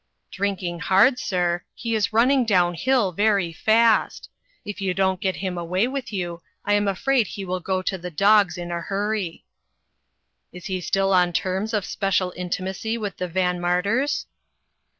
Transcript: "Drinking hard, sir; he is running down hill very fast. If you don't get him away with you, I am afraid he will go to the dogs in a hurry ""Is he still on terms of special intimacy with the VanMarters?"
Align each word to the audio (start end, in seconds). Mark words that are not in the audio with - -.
"Drinking 0.31 0.79
hard, 0.79 1.19
sir; 1.19 1.61
he 1.75 1.93
is 1.93 2.11
running 2.11 2.43
down 2.43 2.73
hill 2.73 3.11
very 3.11 3.53
fast. 3.53 4.31
If 4.65 4.81
you 4.81 4.95
don't 4.95 5.21
get 5.21 5.35
him 5.35 5.59
away 5.59 5.87
with 5.87 6.11
you, 6.11 6.41
I 6.65 6.73
am 6.73 6.87
afraid 6.87 7.27
he 7.27 7.45
will 7.45 7.59
go 7.59 7.83
to 7.83 7.99
the 7.99 8.09
dogs 8.09 8.57
in 8.57 8.71
a 8.71 8.81
hurry 8.81 9.45
""Is 10.51 10.65
he 10.65 10.81
still 10.81 11.13
on 11.13 11.33
terms 11.33 11.71
of 11.71 11.85
special 11.85 12.33
intimacy 12.35 12.97
with 12.97 13.17
the 13.17 13.27
VanMarters?" 13.29 14.25